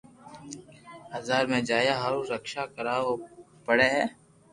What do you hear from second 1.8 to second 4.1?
هارون رڪۮه ڪراوئ پڙو هي